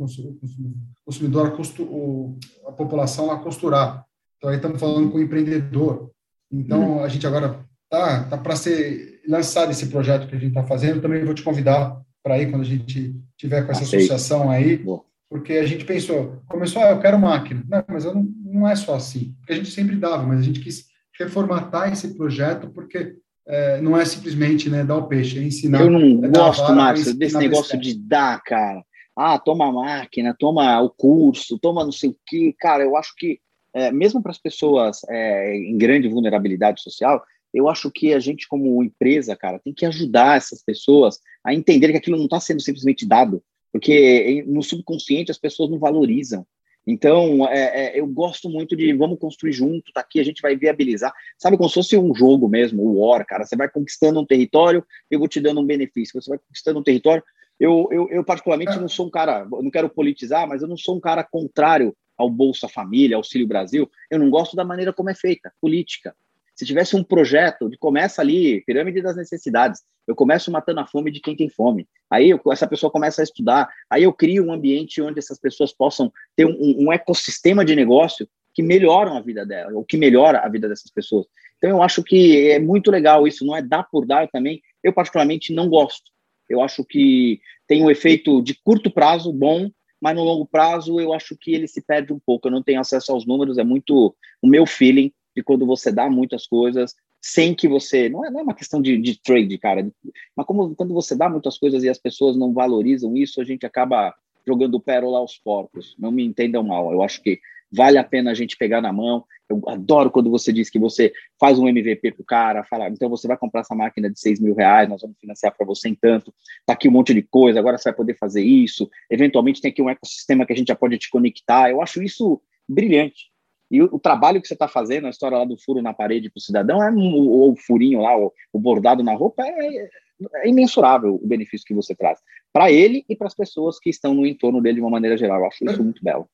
[1.04, 4.06] consumidor, a, costu, a população a costurar.
[4.38, 6.10] Então, aí estamos falando com o empreendedor.
[6.50, 7.04] Então, uhum.
[7.04, 11.02] a gente agora tá, tá para ser lançado esse projeto que a gente está fazendo.
[11.02, 14.04] Também vou te convidar para ir quando a gente tiver com essa Aceito.
[14.04, 14.82] associação aí,
[15.28, 17.62] porque a gente pensou, começou, ah, eu quero máquina.
[17.68, 19.36] Não, mas eu não, não é só assim.
[19.40, 20.86] Porque a gente sempre dava, mas a gente quis
[21.18, 23.14] reformatar esse projeto porque
[23.50, 25.80] é, não é simplesmente né, dar o peixe, é ensinar.
[25.80, 28.84] Eu não gosto, Márcio, desse negócio de dar, cara.
[29.16, 32.54] Ah, toma a máquina, toma o curso, toma não sei o quê.
[32.58, 33.40] Cara, eu acho que,
[33.74, 38.46] é, mesmo para as pessoas é, em grande vulnerabilidade social, eu acho que a gente,
[38.46, 42.60] como empresa, cara, tem que ajudar essas pessoas a entender que aquilo não está sendo
[42.60, 46.46] simplesmente dado, porque no subconsciente as pessoas não valorizam.
[46.90, 50.56] Então, é, é, eu gosto muito de vamos construir junto, tá aqui, a gente vai
[50.56, 51.14] viabilizar.
[51.38, 53.46] Sabe como se fosse um jogo mesmo, o War, cara.
[53.46, 56.20] Você vai conquistando um território, eu vou te dando um benefício.
[56.20, 57.22] Você vai conquistando um território.
[57.60, 60.96] Eu, eu, eu particularmente, não sou um cara, não quero politizar, mas eu não sou
[60.96, 63.88] um cara contrário ao Bolsa Família, Auxílio Brasil.
[64.10, 66.12] Eu não gosto da maneira como é feita, política.
[66.60, 71.10] Se tivesse um projeto de começa ali, pirâmide das necessidades, eu começo matando a fome
[71.10, 71.88] de quem tem fome.
[72.10, 75.72] Aí eu, essa pessoa começa a estudar, aí eu crio um ambiente onde essas pessoas
[75.72, 80.40] possam ter um, um ecossistema de negócio que melhoram a vida dela, ou que melhora
[80.40, 81.24] a vida dessas pessoas.
[81.56, 84.60] Então eu acho que é muito legal isso, não é dar por dar também.
[84.84, 86.10] Eu particularmente não gosto.
[86.46, 91.14] Eu acho que tem um efeito de curto prazo bom, mas no longo prazo eu
[91.14, 92.48] acho que ele se perde um pouco.
[92.48, 96.08] Eu não tenho acesso aos números, é muito o meu feeling de quando você dá
[96.08, 98.08] muitas coisas sem que você.
[98.08, 99.90] Não é, não é uma questão de, de trade, cara,
[100.36, 103.66] mas como quando você dá muitas coisas e as pessoas não valorizam isso, a gente
[103.66, 104.14] acaba
[104.46, 105.94] jogando pérola aos porcos.
[105.98, 107.38] Não me entendam mal, eu acho que
[107.72, 109.24] vale a pena a gente pegar na mão.
[109.48, 113.08] Eu adoro quando você diz que você faz um MVP para o cara, fala, então
[113.08, 115.94] você vai comprar essa máquina de 6 mil reais, nós vamos financiar para você em
[115.94, 116.32] tanto,
[116.64, 119.82] tá aqui um monte de coisa, agora você vai poder fazer isso, eventualmente tem aqui
[119.82, 121.68] um ecossistema que a gente já pode te conectar.
[121.68, 123.30] Eu acho isso brilhante.
[123.70, 126.30] E o, o trabalho que você está fazendo, a história lá do furo na parede
[126.30, 129.88] para o cidadão, é, ou o furinho lá, o, o bordado na roupa, é,
[130.36, 132.18] é imensurável o benefício que você traz
[132.52, 135.40] para ele e para as pessoas que estão no entorno dele de uma maneira geral.
[135.40, 136.28] Eu acho isso muito belo.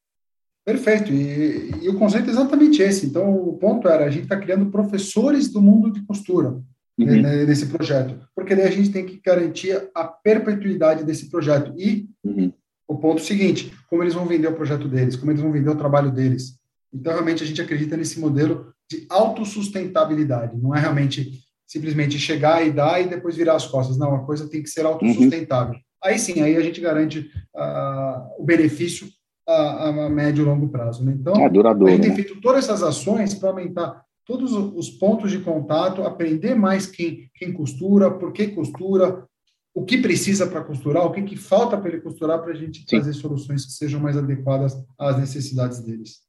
[0.64, 1.12] Perfeito.
[1.12, 3.06] E, e, o conceito é exatamente esse.
[3.06, 6.60] Então, o ponto era a gente está criando professores do mundo de costura
[6.98, 7.22] uhum.
[7.22, 11.72] né, nesse projeto, porque daí a gente tem que garantir a perpetuidade desse projeto.
[11.76, 12.52] E uhum.
[12.88, 15.76] o ponto seguinte, como eles vão vender o projeto deles, como eles vão vender o
[15.76, 16.58] trabalho deles.
[16.96, 20.56] Então, realmente, a gente acredita nesse modelo de autossustentabilidade.
[20.56, 23.98] Não é realmente simplesmente chegar e dar e depois virar as costas.
[23.98, 25.74] Não, a coisa tem que ser autossustentável.
[25.74, 25.80] Uhum.
[26.04, 29.08] Aí sim, aí a gente garante uh, o benefício
[29.46, 31.04] a, a, médio e longo prazo.
[31.04, 31.16] Né?
[31.18, 32.16] Então, é duradouro, a gente tem né?
[32.16, 37.52] feito todas essas ações para aumentar todos os pontos de contato, aprender mais quem, quem
[37.52, 39.24] costura, por que costura,
[39.72, 42.80] o que precisa para costurar, o que, que falta para ele costurar, para a gente
[42.80, 42.86] Sim.
[42.86, 46.22] trazer soluções que sejam mais adequadas às necessidades deles.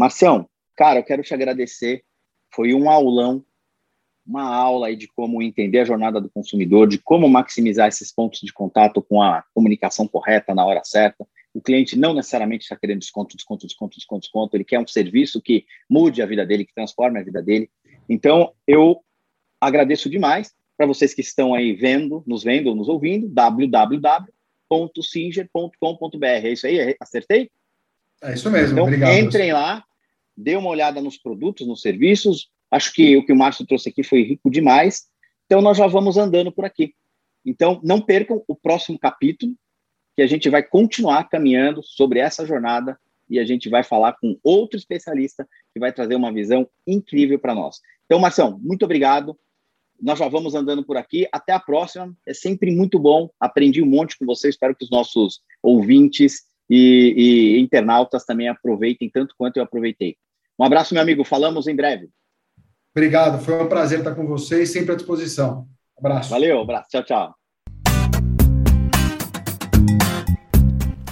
[0.00, 2.02] Marcião, cara, eu quero te agradecer.
[2.54, 3.44] Foi um aulão,
[4.26, 8.40] uma aula aí de como entender a jornada do consumidor, de como maximizar esses pontos
[8.40, 11.28] de contato com a comunicação correta na hora certa.
[11.52, 14.56] O cliente não necessariamente está querendo desconto, desconto, desconto, desconto, desconto.
[14.56, 17.68] Ele quer um serviço que mude a vida dele, que transforme a vida dele.
[18.08, 19.04] Então, eu
[19.60, 26.24] agradeço demais para vocês que estão aí vendo, nos vendo ou nos ouvindo, www.singer.com.br.
[26.24, 26.96] É isso aí?
[26.98, 27.50] Acertei?
[28.22, 28.72] É isso mesmo.
[28.72, 29.12] Então, Obrigado.
[29.12, 29.82] entrem lá,
[30.40, 32.50] dê uma olhada nos produtos, nos serviços.
[32.70, 35.06] Acho que o que o Márcio trouxe aqui foi rico demais.
[35.46, 36.94] Então, nós já vamos andando por aqui.
[37.44, 39.54] Então, não percam o próximo capítulo,
[40.16, 42.98] que a gente vai continuar caminhando sobre essa jornada
[43.28, 47.54] e a gente vai falar com outro especialista que vai trazer uma visão incrível para
[47.54, 47.80] nós.
[48.06, 49.38] Então, Marção, muito obrigado.
[50.00, 51.28] Nós já vamos andando por aqui.
[51.30, 52.14] Até a próxima.
[52.26, 53.30] É sempre muito bom.
[53.38, 54.48] Aprendi um monte com você.
[54.48, 57.14] Espero que os nossos ouvintes e,
[57.56, 60.16] e internautas também aproveitem tanto quanto eu aproveitei.
[60.60, 61.24] Um abraço, meu amigo.
[61.24, 62.10] Falamos em breve.
[62.94, 63.42] Obrigado.
[63.42, 65.66] Foi um prazer estar com vocês, sempre à disposição.
[65.98, 66.28] Abraço.
[66.28, 66.90] Valeu, abraço.
[66.90, 67.34] Tchau, tchau.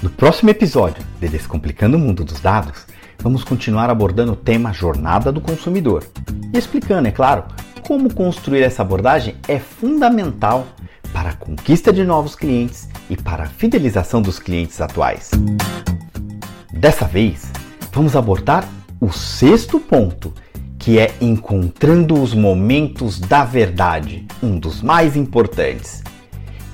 [0.02, 2.86] No próximo episódio de Descomplicando o Mundo dos Dados,
[3.20, 6.04] vamos continuar abordando o tema Jornada do Consumidor
[6.52, 7.44] e explicando, é claro,
[7.86, 10.66] como construir essa abordagem é fundamental
[11.10, 15.30] para a conquista de novos clientes e para a fidelização dos clientes atuais.
[16.70, 17.50] Dessa vez,
[17.94, 18.68] vamos abordar
[19.00, 20.32] o sexto ponto,
[20.78, 26.02] que é encontrando os momentos da verdade, um dos mais importantes.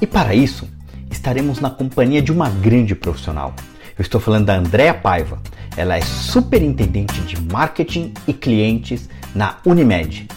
[0.01, 0.69] E para isso,
[1.11, 3.55] estaremos na companhia de uma grande profissional.
[3.99, 5.41] Eu estou falando da Andrea Paiva.
[5.77, 10.29] Ela é superintendente de marketing e clientes na Unimed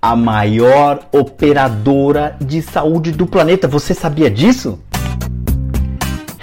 [0.00, 3.66] a maior operadora de saúde do planeta.
[3.66, 4.78] Você sabia disso?